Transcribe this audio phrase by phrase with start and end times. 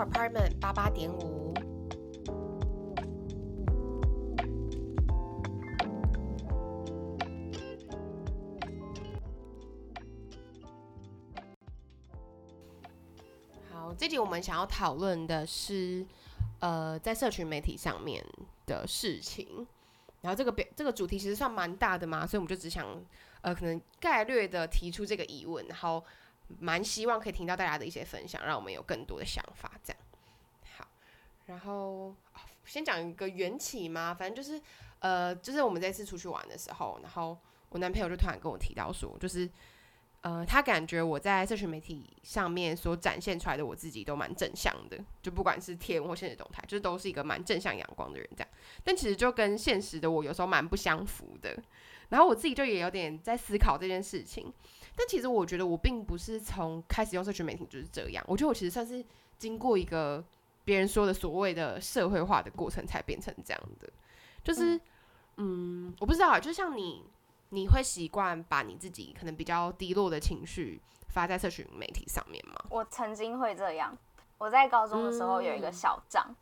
[0.00, 1.52] Apartment 八八点五。
[13.70, 16.06] 好，这集我们想要讨论的是，
[16.60, 18.24] 呃，在社群媒体上面
[18.64, 19.66] 的事情。
[20.22, 22.86] 然后这个表这个主题其实算蛮大的嘛，所以我们就只想，
[23.42, 26.02] 呃，可能概略的提出这个疑问，然后
[26.58, 29.70] 蛮希望可以听到大家的一些分享，让我们有更多的想法。
[29.82, 30.02] 这样，
[30.78, 30.88] 好，
[31.46, 32.14] 然后
[32.64, 34.60] 先讲一个缘起嘛，反正就是，
[34.98, 37.38] 呃，就是我们这次出去玩的时候，然后
[37.68, 39.48] 我男朋友就突然跟我提到说，就是。
[40.22, 48.48] 呃，他感觉我在社群媒体上面所展现出来的我自己都蛮正向的，就不管是贴或现实动态，就是都是一个蛮正向阳光的人这样。
[48.84, 51.56] 但其实就跟现实的我有时候蛮不相符的。
[52.10, 54.52] 然后我自己就也有点在思考这件事情。
[54.94, 59.02] 但其实我觉得我并不是从开始用社群媒体就是这样，我觉得我其实算是
[59.38, 60.22] 经过一个
[60.64, 63.88] 别人说的所谓的社会化的过程才变成这样的。
[64.44, 64.78] 就是，
[65.38, 67.06] 嗯，我不知道啊，就像你。
[67.52, 72.54] 你会习惯把你自己可能比较低落的情绪发在社群媒体上面吗？
[72.70, 73.98] 我曾经会这样。
[74.38, 76.32] 我在高中的时候有一个小账，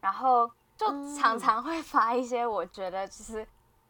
[0.00, 0.86] 然后就
[1.18, 3.44] 常常会发一些我觉得就是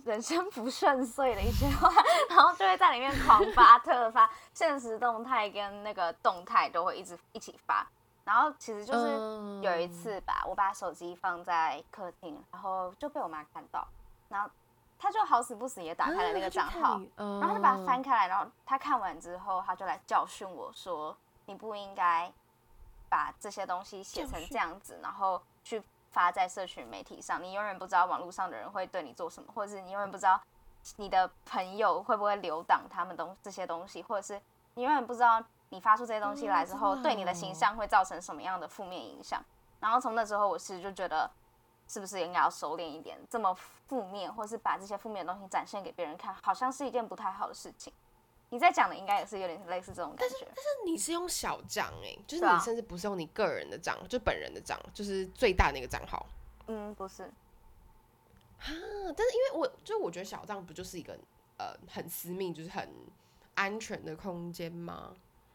[0.05, 1.89] 人生不顺遂的一些话，
[2.28, 7.86] 然后就会在里面狂发特发，现实动态跟那个动态都会一直一起发。
[8.25, 13.86] 然后其实就是有一次吧，我把手机放在客厅，然后就被我妈看到，
[14.28, 14.50] 然后。
[14.98, 22.32] 她就好死不死也打开了那个账号，然后他就把它翻开来，然后她看完之后，她就来教训我说：“你不应该
[23.09, 25.82] 把这些东西写成这样子，然后去
[26.12, 27.43] 发在社群媒体上。
[27.43, 30.41] 你永远不知道网络上的人会对你做什么，或者是你永远不知道
[30.97, 34.41] 你的朋友会不会留档他们东这些东西，或者是
[34.75, 39.45] 你永远不知道你发出这些东西来之后，对你的形象会造成什么样的负面影响。
[39.81, 41.28] 然后从那之后，我其实就觉得。”
[41.89, 43.19] 是不是应该要收敛一点？
[43.29, 47.93] 这么负面，或是把这些负面的东西展现给别人看，好像是一件不太好的事情。
[48.52, 50.36] 你在讲的应该也是有点类似这种感觉。
[50.38, 56.26] 但是但是你是用小账哎，就是你甚至不是用你个人的账，就本人的账，就是最大那个账号。
[56.66, 57.22] 嗯，不是。
[57.22, 57.32] 啊，
[58.60, 61.18] 但是因为我就我觉得小账不就是一个
[61.56, 62.88] 呃很私密，就是很
[63.54, 65.14] 安全的空间吗？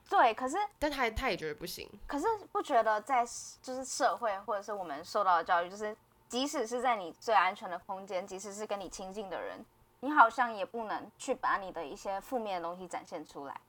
[0.09, 1.87] 对，可是但他他也觉得不行。
[2.07, 3.23] 可是不觉得在
[3.61, 5.95] 就是社会或者是我们受到的教育就是。
[6.29, 9.65] 即使是在你最安全的空间，即使是跟你亲近的人，
[10.01, 13.59] 你好像也不能去把你的一些负面的东西展现出来。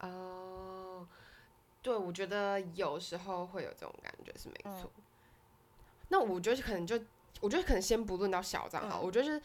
[0.00, 1.06] 哦，
[1.80, 4.90] 对，我觉得有时候会有这种感觉是没错。
[6.08, 7.00] 那我觉得可能就，
[7.40, 9.40] 我觉得可能先不论到小账号，我觉得是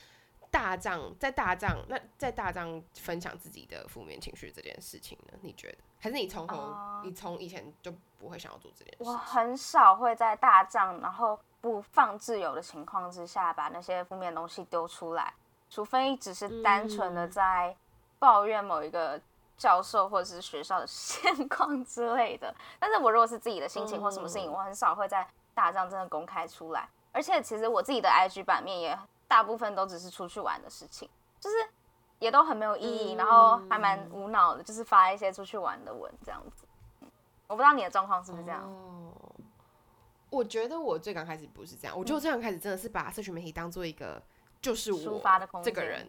[0.49, 5.37] 大账，在大账，那在大账分享自己的负面情绪这件事情呢？
[5.41, 5.77] 你觉得？
[5.99, 9.03] 还是你从头，你从以前就不会想要做这件事？
[9.03, 11.39] 我很少会在大账，然后。
[11.63, 15.33] 不放自由的情况之下，把那些负面东西丢出来，
[15.73, 17.75] 除非只是单纯的在
[18.19, 19.19] 抱怨某一个
[19.57, 22.53] 教授或者是学校的现况之类的。
[22.79, 26.87] 但是我如果是自己的心情或什么事情，我很少会在大帐真的公开出来。
[27.11, 28.95] 而且其实我自己的 IG 版面也
[29.27, 31.55] 大部分都只是出去玩的事情，就是
[32.19, 36.67] 也都很没有意义，然后还蛮无脑的，就是发一些出去玩的文这样子。
[37.47, 38.63] 我不知道你的状况是不是这样。
[40.29, 44.21] 我觉得我最刚开始不是这样，我觉得我最刚开始真的是把社群媒体当做一个
[44.63, 45.21] 就是我
[45.63, 46.07] 这个人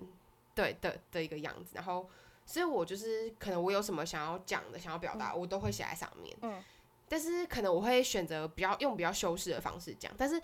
[0.55, 2.09] 对的的一个样子，然后
[2.47, 6.35] 所以我就是可能我有什么想要讲的、想要表达，我都会写在上面。
[6.41, 6.65] 嗯，
[7.09, 10.41] 但是可能我会选择比较用比较修饰的方式讲，但是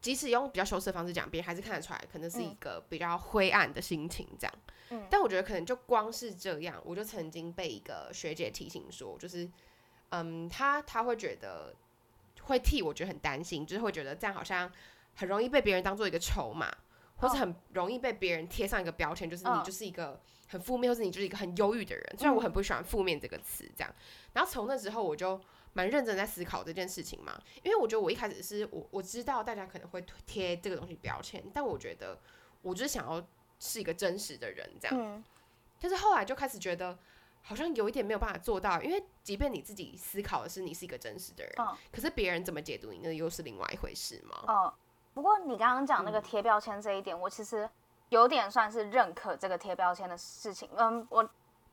[0.00, 4.54] 即使用比较修饰的方式讲，别人还是看得出来，可能是一个比较灰暗的心情这样。
[4.90, 9.50] 嗯，但我觉得可能就光是这样，我就曾经被一个学姐提醒说，就是
[10.10, 11.74] 嗯，她她会觉得。
[12.46, 14.68] 会替我觉得很担心，就是会觉得这样好像
[15.14, 16.68] 很容易被别人当做一个筹码，
[17.22, 22.14] 或是很容易被别人贴上一个标签，就是你就是一个很负面，或是你就是一个很忧郁的人。
[22.18, 23.94] 虽然我很不喜欢“负面”这个词，这样。
[24.34, 25.40] 然后从那之后，我就
[25.72, 32.18] 蛮认真在思考这件事情嘛，因为我觉得我一开始是我我知道大家可能会贴这个东西标签，但我觉得
[32.60, 33.26] 我就是想要
[33.58, 35.24] 是一个真实的人，这样。
[35.80, 36.98] 但是后来就开始觉得。
[37.44, 41.52] 好像有一点没有办法做到，因为即便你自己思考的是你是一个真实的人，
[41.90, 44.44] 可是别人怎么解读你，那又是另外一回事嘛。
[44.46, 44.72] 哦，
[45.14, 47.68] 不过你刚刚讲那个贴标签这一点，我其实
[48.08, 50.68] 有点算是认可这个贴标签的事情。
[50.76, 51.28] 嗯，我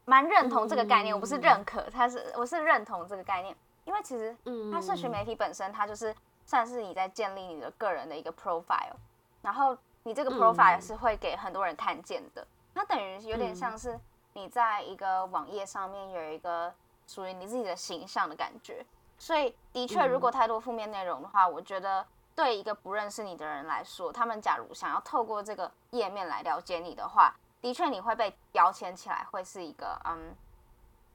[0.05, 3.55] 蛮认同这个概念，我不是认可，它是我是认同这个概念，
[3.85, 4.35] 因为其实
[4.71, 6.15] 它社群媒体本身，它就是
[6.45, 8.95] 算是你在建立你的个人的一个 profile，
[9.41, 13.99] 然后你这个 profile 是会给很多人看见的，那等于有点像是。
[14.33, 16.71] 你在一个网页上面有一个
[17.07, 18.85] 属于你自己的形象的感觉，
[19.17, 22.05] 所以的确，如果太多负面内容的话，我觉得
[22.39, 30.33] 对一个不认识你的人来说，他们假如想要透过这个页面来了解你的话，的确你会被标签起来，会是一个嗯，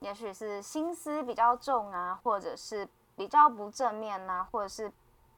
[0.01, 2.87] 也许是心思比较重啊，或者是
[3.17, 4.93] 比较不正面呐，或者是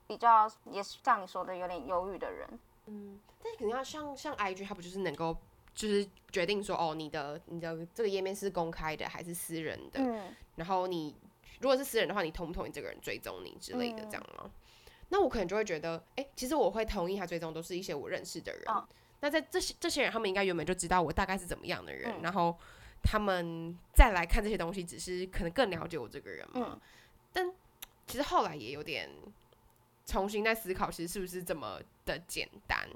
[0.08, 2.58] 比较也是像你说的有点忧郁的人。
[2.86, 5.36] 嗯，但是肯定要像像 IG，它不就是能够
[5.72, 10.00] 就是决定说哦，你的你的这个页面是公开的还是私人的？
[10.00, 11.14] 嗯，然后你。
[11.58, 14.50] 如果是私人的话，你同不同意这个人追踪你之类的，这样吗？
[15.08, 18.62] 那我可能就会觉得，哎，其实我会同意他追踪，都是一些我认识的人。
[19.20, 22.56] 那在这些这些人，他们应该原本就知道我大概是怎么样的人，然后
[23.02, 26.80] 他们再来看这些东西，只是可能更了解我这个人嘛。
[27.32, 27.50] 但
[28.06, 29.10] 其实后来也有点
[30.04, 32.88] 重新在思考，其实是不是这么的简单？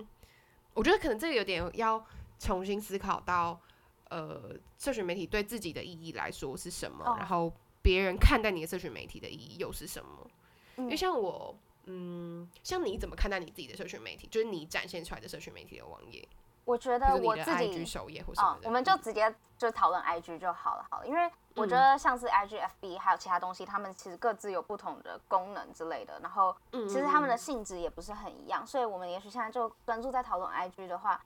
[0.75, 2.05] 我觉得可能这个有点要
[2.39, 3.61] 重新思考到，
[4.09, 7.53] 呃，社群媒体对自己的意义来说是什么，然后。
[7.83, 10.31] 别人看待你的社群媒体的意义又是什么？
[10.77, 14.27] 因为像我，嗯，像你怎么看待你自己的社群媒体？
[14.29, 16.27] 就是你展现出来的社群媒体的网页。
[16.65, 21.07] 我觉得我自己首页或什么的，我们就直接就讨论 IG 就好了，好了。
[21.07, 31.21] 因为我觉得像是 IG、FB 还有其他东西，他们其实各自有不同的功能之类的，然后其实他们的性质也不是很一样，所以我们也许现在就专注在讨论 IG 的话，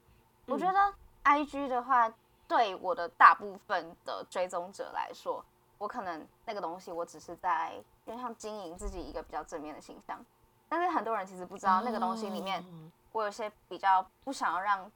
[0.47, 2.11] 我觉得 IG 的话，
[2.49, 5.45] 对我的大部分的追踪者来说。
[5.77, 7.75] 我可能那个东西，我只是在
[8.07, 10.25] 因为像经营自己一个比较正面的形象，
[10.77, 12.65] 但是很多人其实不知道那个东西里面，
[13.13, 14.91] 我有些比较不想要让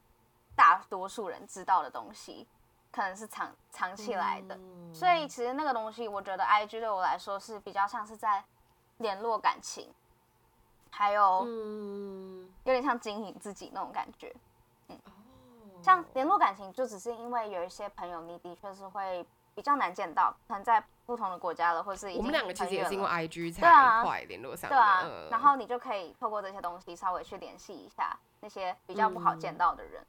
[0.57, 2.49] 大多数人知道的东西，
[2.91, 4.59] 可能是藏藏起来的。
[4.93, 8.45] 所以其实那个东西，我觉得 I G 对我来说是比较像是在
[8.97, 9.89] 联络感情，
[10.91, 11.47] 还有
[12.65, 14.35] 有点像经营自己那种感觉。
[14.89, 14.99] 嗯，
[15.81, 19.25] 像联络感情，就只是因为有一些朋友，你的确是会。
[19.59, 23.63] 比较难见到，可能在不同的国家了，或是我们两个其实也是因为 I G 才
[24.05, 24.71] 快联络上。
[24.71, 30.01] 对啊，然后你就可以透过这些东西稍微去联系一下那些比较不好见到的人。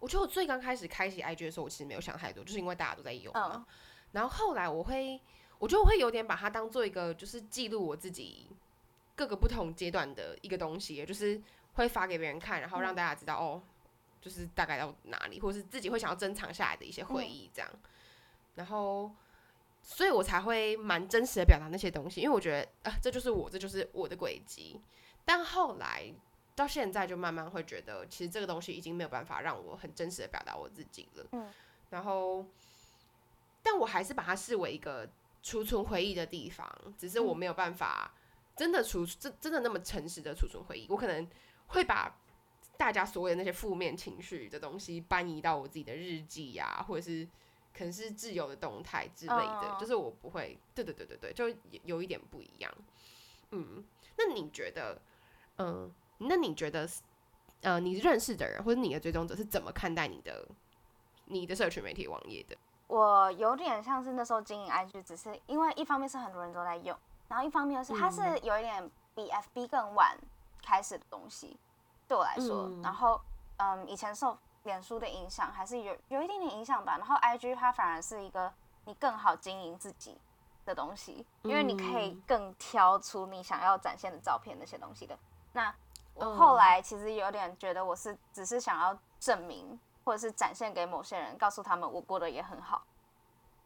[0.00, 3.64] 我觉得我最刚开始开启 I G 的时候，我其实没有想太多，就是因为大家都在用嘛。
[4.10, 5.20] 然后后来我会，
[5.60, 8.50] 我觉得我会有点把它当做一个，就是记录我自己
[9.14, 11.40] 各个不同阶段的一个东西，就是
[11.74, 13.62] 会发给别人看，然后让大家知道哦，
[14.20, 17.70] 就是大概到哪里，或是自己会想要珍藏下来的一些回忆这样。
[18.54, 19.10] 然后，
[19.82, 24.80] 所以我才会蛮真实的表达那些东西，因为我觉得啊，这就是我，这就是我的轨迹。
[25.24, 26.12] 但后来
[26.54, 31.26] 到现在，就慢慢会觉得，其实这个东西已经没有办法让我很真实的表达我自己了。
[31.32, 31.50] 嗯。
[31.88, 32.44] 然后，
[33.62, 35.08] 但我还是把它视为一个
[35.42, 38.14] 储存回忆的地方，只是我没有办法
[38.54, 40.86] 真的储真真的那么诚实的储存回忆。
[40.90, 41.26] 我可能
[41.68, 42.14] 会把
[42.76, 47.26] 大家所有的那些负面情绪的东西搬移到我自己的日记呀，或者是。
[47.76, 51.48] 可能是自由的动态之类的，就是我不会，对对对对对，就
[51.84, 52.72] 有一点不一样。
[53.50, 53.84] 嗯，
[54.16, 55.00] 那你觉得，
[55.58, 56.88] 嗯，那你觉得，
[57.62, 60.46] 呃，你认识的人或者你的追踪者是怎么看待你的
[61.26, 62.56] 你的社群媒体网页的？
[62.88, 66.96] 我有点像是那时候经营 IG，只是因为一方面是很多人都在用，
[67.28, 70.18] 然后一方面是它是有一点比 FB 更晚
[70.62, 71.56] 开始的东西，
[72.06, 72.70] 对我来说。
[72.82, 73.18] 然后，
[73.56, 78.52] 嗯，以前受脸书的影响还是有有一点点影响吧，然后 I G 它反而是一个
[78.84, 80.20] 你更好经营自己
[80.64, 85.18] 的东西，因为你可以更挑出你想要展现的照片那些东西的。
[85.52, 85.74] 那
[86.14, 92.84] 我后来其实有点觉得我是只是想要证明或者是展现给某些人，告诉他们我过得也很好。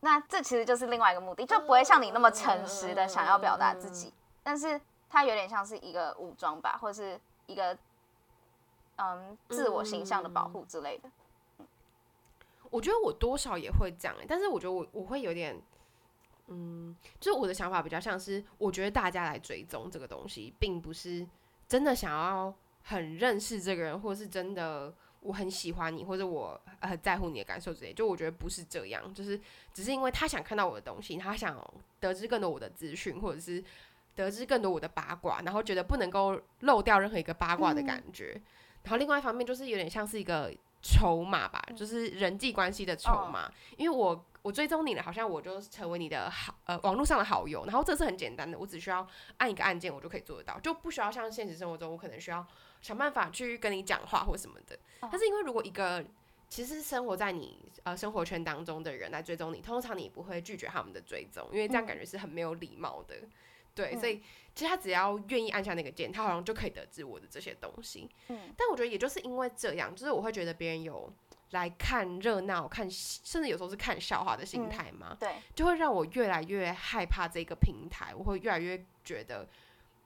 [0.00, 7.76] 那这其实就是另外一个目的，就不会像你那么诚实的想要表达自己，但是它有点像是一个武装吧，或者是一个。
[8.96, 11.10] 嗯，自我形象的保护之类的。
[12.70, 15.56] 我觉得我多少也会这样，但是我觉得我我会有点，
[16.48, 21.26] 嗯，就是我的想法比较像是，我觉得大家来追踪这个东西，并不是
[21.68, 27.92] 真的想要很认识这个人，或者是真的我很喜欢你，或者我很在乎你的感受之类。
[27.92, 29.40] 就我觉得不是这样，就是
[29.72, 31.56] 只是因为他想看到我的东西，他想
[32.00, 33.62] 得知更多我的资讯，或者是
[34.16, 38.40] 得知更多我的八卦，然后觉得不能够漏掉任何一个八卦的感觉。
[38.86, 40.48] 然后另外一方面就是有点像是一个
[40.80, 43.50] 筹码吧，就是人际关系的筹码。
[43.76, 47.64] 因为我我追踪你了，好像我就成为你的好呃网络上的好友。
[47.66, 49.04] 然后这是很简单的，我只需要
[49.38, 52.46] 按一个按键，我就可以做得到，就不需要像现实生活中我可能需要
[52.80, 54.78] 想办法去跟你讲话或什么的。
[55.00, 56.04] 但是因为如果一个
[56.48, 63.16] 其实生活在你呃生活圈当中的人来追踪你，通常你不会拒绝他们的追踪，因为这样感觉是很没有礼貌的。
[63.76, 64.20] 对，所以
[64.54, 68.10] 其实他只要愿意按下那个键，他好像就可以得知我的这些东西。
[68.28, 71.12] 嗯，但我觉得也就是因为这样，就是我会觉得别人有
[71.50, 75.16] 来看热闹、看甚至有时候是看笑话的心态嘛？
[75.20, 78.14] 对，就会让我越来越害怕这个平台。
[78.14, 79.46] 我会越来越觉得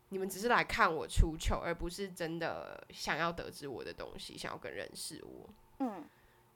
[0.08, 5.48] 你们只是来看我出糗，而不是真的想要得知我的东西，想要跟认识我。
[5.78, 6.04] 嗯，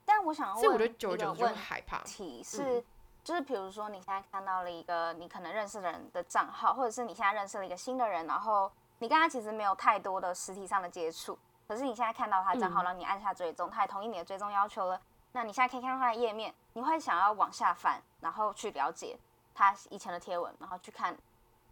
[0.03, 2.03] 但我想要问，我觉得久久就会害怕。
[2.03, 2.83] 题是，
[3.25, 11.35] 就是比如说你现在看到了一个你可能认识的人的账号，或者是你现在认识了一个新的人，然后你跟他其实没有太多的实体上的接触。
[11.67, 15.01] 可是你现在看到他账号了，你按下追踪，他也同意你的追踪要求了。
[15.31, 19.17] 那你现在可以看到他的页面，你会想要往下翻，然后去了解
[19.55, 21.17] 他以前的贴文，然后去看，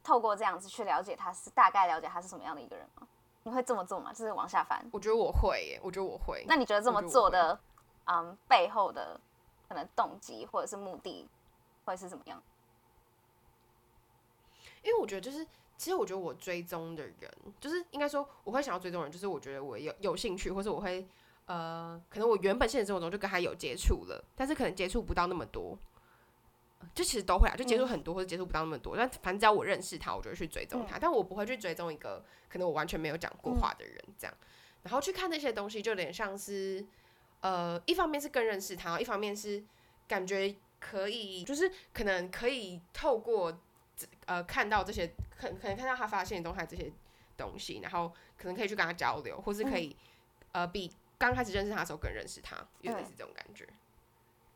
[0.04, 3.08] 透过这样子去了解他是大概了解他是什么样的一个人吗？
[3.44, 4.12] 你会这么做吗？
[4.12, 4.84] 就是往下翻？
[4.92, 6.44] 我觉得我会，耶，我觉得我会。
[6.48, 7.60] 那你觉得这么做的，
[8.06, 9.20] 嗯，背后的
[9.68, 11.30] 可能动机或者是目的
[11.86, 12.42] 会是怎么样？
[14.84, 15.46] 因为我觉得就是。
[15.76, 21.06] 其实我觉得我追踪的人，就是应该说我会想要追踪人，就是我觉得我有有兴趣，或者我会
[21.46, 25.78] 呃，可能我原本现实生活中就跟他有接触了，但是可能接触不到那么多，
[26.94, 34.34] 就其实都会啊，就接触很多或者接触不到那么多，但反正只要我认识他，我就会去追踪他，但我不会去追踪一个可能我完全没有讲过话的人这样，
[34.84, 36.86] 然后去看那些东西，就有点像是
[37.42, 39.62] 呃，一方面是更认识他，一方面是
[40.08, 40.56] 感觉
[40.92, 43.58] 可以，就是可能可以透过。
[44.26, 45.08] 呃，看到这些，
[45.40, 46.92] 可可能看到他发现的东西这些
[47.38, 49.96] 东西，然后可能可以去跟他交流，或是可以
[50.52, 53.68] 呃，比刚开始认识他的时候更认识他，有点是这种感觉。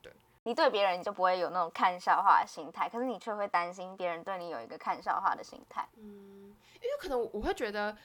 [0.02, 0.12] 对，
[0.44, 5.88] 你对别人就不会有那种看笑话的心态，可是你却会担心别人对你有一个看笑话的心态。
[5.98, 7.96] 嗯，因为可能我会觉得，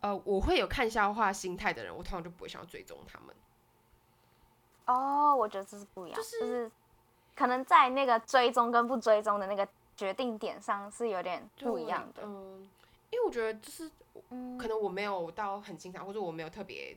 [0.00, 3.34] 呃，我会有看笑话心态的人，我通常就不会想要追踪他们。
[4.84, 6.70] 哦，我觉得这是不一样，就是
[7.36, 9.68] 可能在那个追踪跟不追踪的那个。
[9.96, 12.68] 决定点上是有点不一样的，嗯，
[13.08, 13.90] 因为我觉得就是，
[14.58, 16.94] 可能我没有到很欣赏，或者我没有特别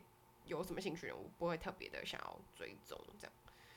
[0.47, 3.31] 有什么兴趣人，我不会特别的想要追踪这样。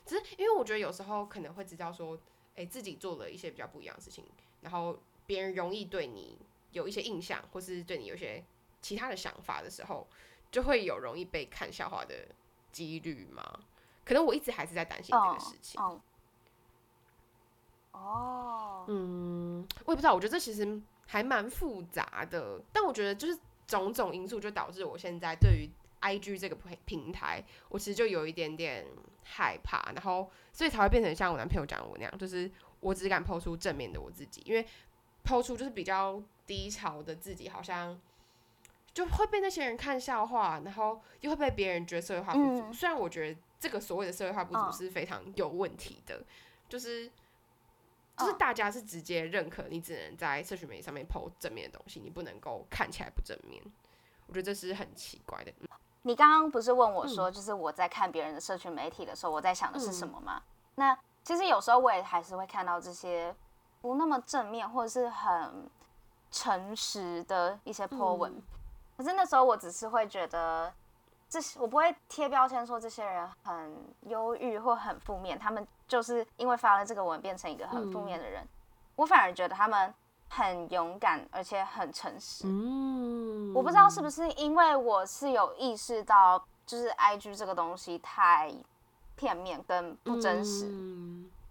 [0.05, 2.19] 只是因为我觉得有时候可能会知道说，
[2.57, 4.25] 哎，自己做了一些比较不一样的事情，
[4.61, 6.37] 然后别人容易对你
[6.73, 8.43] 有一些印象，或是对你有些
[8.81, 10.05] 其他的想法的时候，
[10.51, 12.27] 就会有容易被看笑话的
[12.73, 13.61] 几率嘛。
[14.05, 15.81] 可能我一直还是在担心这个事情。
[17.93, 25.69] 哦，嗯，我也不知道，我觉得这其实还蛮复杂的，但我觉得就是种种因素就导致我现在对于
[26.01, 28.87] I G 这个平平台，我其实就有一点点
[29.25, 34.67] 害怕，然后所以才会变成像我男朋友讲我那样，就是我只敢抛出正面的我自己，因为
[35.23, 38.01] 抛出就是比较低潮的自己，好像
[38.95, 42.73] 就会被那些人看笑话，然后又会被别人觉得社会化不足。
[42.73, 46.25] 虽然我觉得这个所谓的社会化不足是非常有问题的，
[46.71, 47.11] 就是。
[48.17, 53.63] 就是大家是直接认可你，只能在社群媒体上面 po 正面的东西，你不能够看起来不正面。
[54.27, 55.53] 我觉得这是很奇怪的。
[56.03, 60.43] 你刚刚不是问我说，就是我在看别人的社群媒体的时候，我在想的是什么吗？
[60.75, 63.35] 那其实有时候我也还是会看到这些
[63.81, 65.71] 不那么正面或者是很
[66.31, 68.41] 诚实的一些 po 文，
[68.97, 70.73] 可是那时候我只是会觉得。
[71.29, 78.43] 这些我不会贴标签说这些人很忧郁或很负面，他们就是因为发了这个文变成一个很负面的人。
[78.97, 79.93] 我反而觉得他们
[80.31, 82.47] 很勇敢，而且很诚实。
[82.47, 88.51] 嗯，我不知道是不是因为我是有意识到，就是 I G 这个东西太
[89.15, 90.67] 片面跟不真实，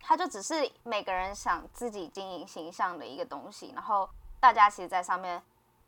[0.01, 5.39] 它就只是每个人想自己经营形象的一个东西，然后大家其实，在上面。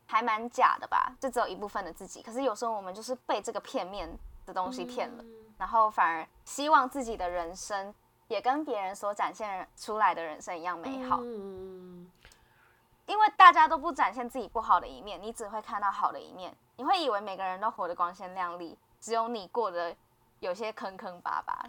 [0.06, 2.22] 还蛮假的吧，就只有一部分的自己。
[2.22, 4.08] 可是有时候我们就是被这个片面
[4.46, 5.24] 的东西骗了，
[5.58, 7.96] 然后反而希望自己的人生
[8.34, 11.20] 也跟别人所展现出来的人生一样美好。
[11.22, 12.10] 嗯，
[13.06, 16.56] 因为大家都不展现自己不好的一面，你只会看到好的一面。
[16.76, 19.96] 你会以为每个人都活得光鲜亮丽，只有你过得
[20.40, 21.64] 有些坑坑巴巴。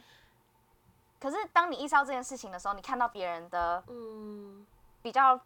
[1.20, 4.66] 可是当你意识到这件事情的时候，你看到别人的嗯
[5.02, 5.38] 比较。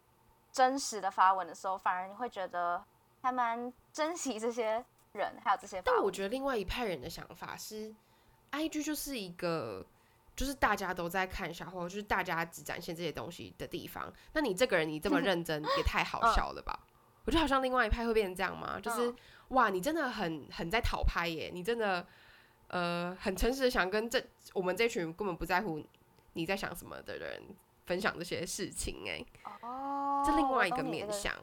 [0.51, 2.83] 真实的发文的时候，反而你会觉得
[3.21, 5.79] 还蛮珍惜这些人，还有这些。
[5.83, 7.93] 但我觉得另外一派人的想法是
[8.49, 9.85] ，I G 就是一个
[10.39, 14.09] 就是大家都在看笑话，就是大家只展现这些东西的地方。
[14.31, 16.79] 那你这个人你这么认真，也太好笑了吧？
[17.25, 18.79] 我觉得好像另外一派会变成这样吗？
[18.79, 19.13] 就是
[19.49, 21.51] 哇，你真的很很在讨拍耶！
[21.53, 22.07] 你真的
[22.67, 25.85] 呃很诚实的想跟这我们这群根本不在乎
[26.31, 27.43] 你在想什么的人。
[27.85, 29.25] 分享这些事情，哎，
[29.61, 31.33] 哦，这另外一个面向，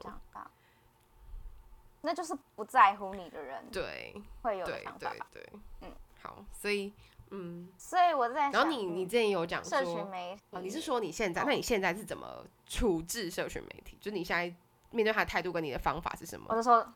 [2.02, 5.44] 那就是不在乎你的人，对，会有想法，对，
[5.80, 5.90] 嗯，
[6.22, 6.92] 好，所以，
[7.30, 13.99] 嗯，所以我在，然后你你之前有讲社群媒体，哦，你是说你现在，那你现在是怎么处置社群媒体？
[14.00, 14.45] 就你现在
[14.90, 16.47] 面对他的态度跟你的方法是什么？
[16.49, 16.87] 我的手，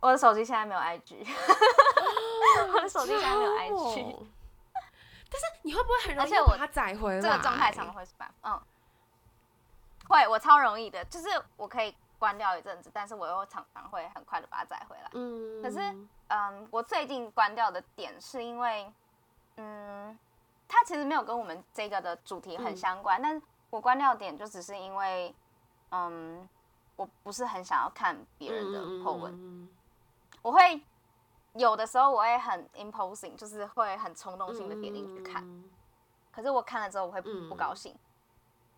[0.00, 1.26] 我的手机现在没有 IG，
[2.74, 4.16] 我的手机现在没有 IG。
[5.30, 7.20] 但是你会不会很容易把它载回来？
[7.20, 8.62] 这个状态常常会是办法，嗯，
[10.08, 15.10] 会，我超容易的，就是我可以关掉一阵子，但是我又常常会很快的把它载回来。
[15.12, 15.78] 嗯，可是，
[16.28, 18.90] 嗯，我最近关掉的点是因为，
[19.58, 20.18] 嗯，
[20.66, 25.34] 它其实没有跟我们这个的主题很相关，但是我关掉点就只是因为，
[25.90, 26.48] 嗯，
[26.96, 29.68] 我不是很想要看别人的 po 文，
[30.42, 30.82] 我会。
[31.54, 35.42] 有的时候我会很 imposing，就是会很冲动性的点进去看，
[36.30, 37.96] 可是我看了之后我会不高兴，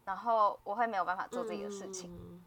[0.05, 2.41] 然后我会没有办法做自己的事情，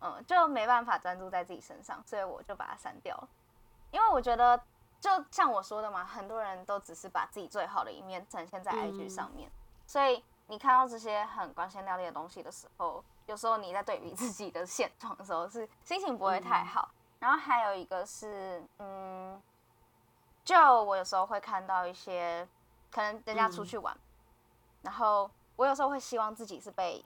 [0.00, 3.28] 嗯，就没办法专注在自己身上，所以我就把它删掉了。
[3.90, 4.58] 因为我觉得，
[5.02, 9.50] 就像我说的嘛，很多人都只是把自己最好的一面展现在 IG 上面，
[9.84, 16.88] 所以你看到这些很光鲜亮丽的东西的时候，有时候你在对比自己的现状的时候，是心情不会太好。
[17.18, 19.42] 然后还有一个是，嗯，
[20.44, 22.48] 就我有时候会看到一些，
[22.92, 23.96] 可能人家出去玩，
[24.82, 27.04] 然后我有时候会希望自己是被，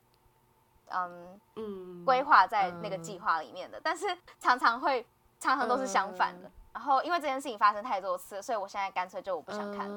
[0.88, 4.06] 嗯嗯，规划在那个计划里面的，但是
[4.38, 5.06] 常常会
[5.40, 6.50] 常常都是相反的。
[6.76, 9.88] 然后因为这件事情发生太多次，所以我现在干脆就我不想看，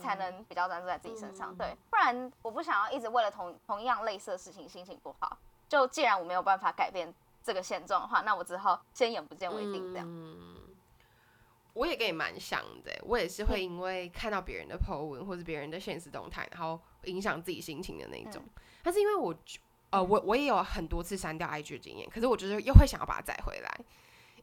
[0.00, 1.54] 才能比较专注在自己身上。
[1.54, 5.36] 对，不然我不想要一直为了同同样类似的事情心情不好。
[5.68, 7.12] 就既然我没有办法改变。
[7.44, 10.08] 这个现状的话，那我只好先眼不见为定这样。
[11.72, 18.40] 我也跟你蛮像的，我也是会因为看到别人的 po 文或者别人的现实动态，然后影响自己心情的那种。
[18.84, 19.34] 但是因为我，
[19.90, 23.80] 呃，我我也有很多次删掉 IG 的经验，可是我觉得又会想要把它载回来，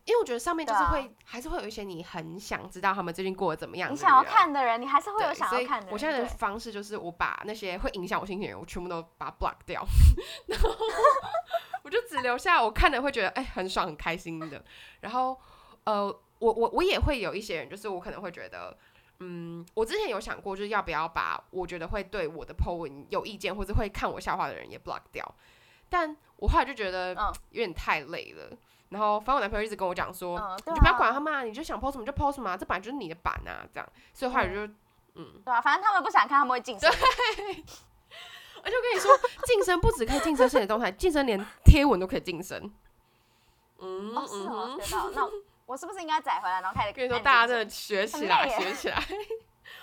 [0.09, 5.93] 因为我觉得上面就是会还是会有一些你很想知道他们最近过得怎么样，你想要看的人，你还是会有想要看的人。
[5.93, 9.85] 我现在的方式就是我把那些会影响我心情的人，我全部都把它 block 掉。
[10.47, 10.71] 然后
[11.83, 14.65] 我就只留下我看的会觉得哎很爽很开心的，
[15.01, 15.39] 然后
[15.83, 16.05] 呃
[16.39, 18.75] 我我我也会有一些人，就是我可能会觉得，
[19.19, 25.35] 嗯，我之前有想过就是要不要把我觉得会对我的 po 文有意见或者会看我笑话的人也 block 掉，
[25.87, 27.13] 但我后来就觉得
[27.51, 28.57] 有点太累了，
[28.89, 34.65] 然后反正我男朋友一直跟我讲说，你就不要管他嘛，你就想 po 什么就 po 什么，这本来就是你的版啊，这样，所以后来就
[35.15, 36.89] 嗯，对啊，反正他们不想看，他们会晋升。
[38.61, 42.71] 而且我跟你说，晋升不止可以晋升现实动态，晋升连贴文都可以晋升。
[43.79, 45.09] 嗯，哦，是哦，学到。
[45.11, 45.29] 那
[45.65, 49.01] 我是不是应该载回来，然后开始跟你说，大家真的学起来，学起来。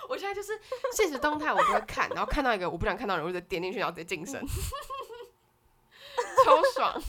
[0.09, 0.61] 我现在就是
[0.92, 4.45] 现实动态，我就会看，然后看到一个我不想看到人，我就点进去，然后直接晋升，
[6.45, 7.03] 超爽，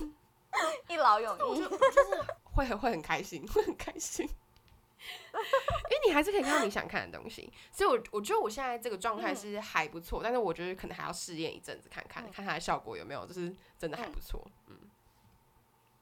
[0.87, 4.27] 一劳永逸，就是会很会很开心，会很开心。
[5.89, 14.45] 因为你还是可以看到你想看的东西，所以，我我觉得我现在这个状态是还不错，但是我觉得可能还要试验一阵子，看看看它的效果有没有，就是真的还不错。
[14.67, 14.77] 嗯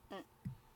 [0.10, 0.24] 嗯。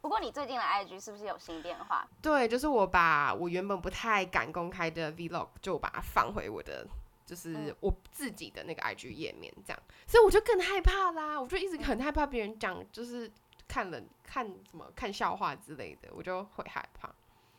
[0.02, 2.08] 不过你最近的 IG 是不是有新变化？
[2.22, 6.88] 对，就是我把我原本不太敢公开的 Vlog 就把它放回我的，
[7.26, 11.40] 就是我自己的那个 IG 页面，这样，所以我就更害怕啦。
[11.40, 13.30] 我就一直很害怕别人讲，就是
[13.70, 17.10] 看人看什么看笑话之类的，我就会害怕。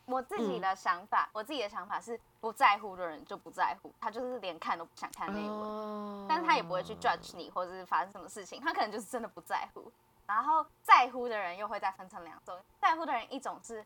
[0.07, 9.91] 我自己的想法，我自己的想法是不在乎的人就不在乎，他就是连看都不想看那一文，但是他也不会去 judge 你或者是发生什么事情，他可能就是真的不在乎。
[10.27, 13.85] 然后在乎的人又会再分成两种，在乎的人一种是，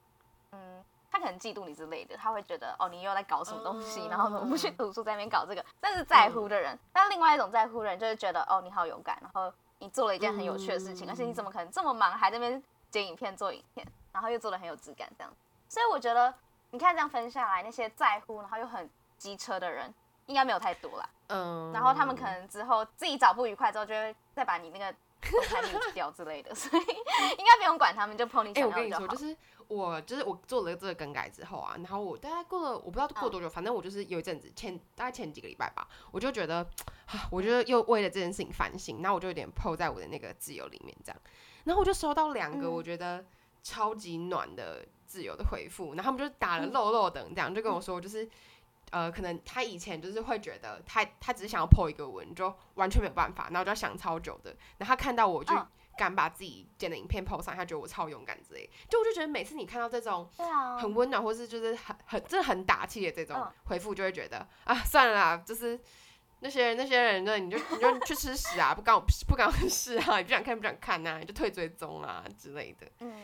[0.53, 0.83] 嗯，
[1.14, 5.64] 他可能嫉妒你之类的，他会觉得哦你又在搞什么东西，然后怎么不去读书在那边搞这个。
[5.81, 15.33] 那是在乎的人，但另外一种在乎的人就是觉得哦你好勇敢，然后你做了一件很有趣的事情，而且你怎么可能这么忙还在那边剪影片做影片，然后又做的很有质感这样。
[15.68, 16.35] 所以我觉得，
[16.72, 19.94] 你看这样分下来，那些在乎然后又很机车的人，
[20.27, 21.09] 应该没有太多啦。
[21.29, 21.72] 嗯。
[21.72, 24.92] 然后他们可能之后自己找不愉快之后，就会再把你那个
[25.94, 29.37] 掉之类的， 所以应该不用管他们，就 o 你 想要我跟你说，就是
[29.68, 36.66] 我就是我做了这个更改之后啊，然后我大概过了我不知道过多久，反正我就是有一阵子前大概前几个礼拜吧，我就觉得，
[37.31, 41.20] 我觉得又为了这件事情反省，然后我就有点 po 在我的那个自由里面这样，
[41.64, 43.24] 然后我就收到两个我觉得
[43.62, 44.85] 超级暖的。
[45.07, 48.29] 自由的回复，然后他们就打了漏漏等，这样就跟我说，就是
[48.90, 54.57] 呃，可能他以前就是会觉得他他只是想要破一个文，就完全没有办法，然后就要想超久的。
[54.79, 55.55] 然后他看到我就
[55.97, 58.69] 敢把自己剪的影片 po 上，他觉得我超勇敢之类。
[58.89, 60.29] 就我就觉得每次你看到这种
[60.79, 65.79] 很温暖，或是就是很很真的很打气的这种回复，就会觉得啊，算了啦，就是
[66.41, 72.87] 那些人那些人呢，你就你就去吃屎啊，不干我不干我事啊，你不想看不想看呐，你就退追踪啊之类的。
[73.01, 73.23] 嗯。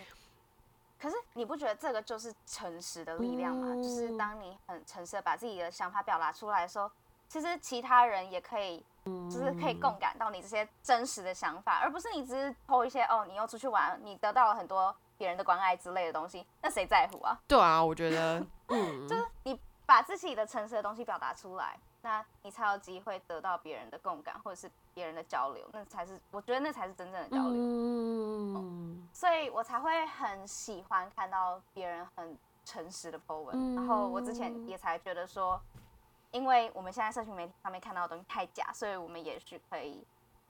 [1.01, 3.75] 可是你不觉得这个就是诚实的力量吗？
[3.75, 6.91] 就是当你很诚实的把自己的想法表达出来的时候，
[7.27, 17.39] 其实其他人也可以，就是可以共感到你这些真实的想法，而不是你只是偷一些哦，你又出去玩，你得到了很多别人的关爱之类的东西，那谁在乎啊？
[17.49, 27.53] 对啊，我觉得，嗯，就是你把自己的诚实的东西表达出来，那你才有机会得到别人的共感，或者是别人的交流，那才是我觉得那才是真正的交流。
[27.57, 33.75] 嗯，所以我才会很喜欢看到别人很诚实的 po 文。
[33.75, 35.61] 然后我之前也才觉得说，
[36.33, 40.07] 因为我们现在社群媒体上面看到的东西太假，所以我们也许可以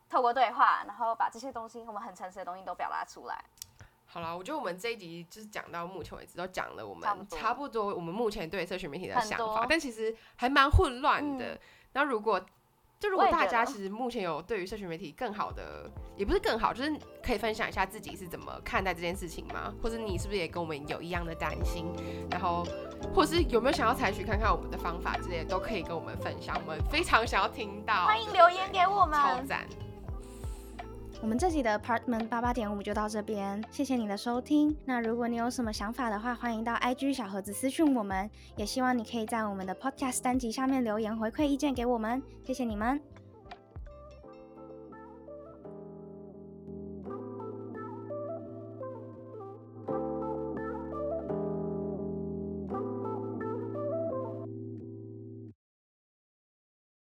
[0.09, 3.45] 透过对话，然后把这些东西我们很诚实的东西都表达出来。
[4.07, 11.59] 好了，我觉得我们这一集就是讲到目前为止都讲了我们差不多我们目前对社群媒体的想法，但其实还蛮混乱的。
[11.93, 12.45] 那如果
[13.01, 19.73] 就如果大家其实目前有对于社群媒体更好的，也不是更好，就是可以分享一下自己是怎么看待这件事情吗？
[19.83, 21.87] 或者你是不是也跟我们有一样的担心？
[22.31, 22.63] 然后
[23.15, 26.55] 或是有没有想要采取看看我们的方法之类，都可以跟我们分享。
[26.63, 29.67] 我们非常想要听到，欢迎留言给我们，超赞。
[31.23, 34.75] 我们这集的 Apartment 八八点五就到这边，谢谢你的收听。
[34.87, 42.99] 那如果你有什么想法的话，欢迎到 IG 小盒子私讯我们，也希望你可以在我们的 Podcast 单集下面留言回馈意见给我们，谢谢你们。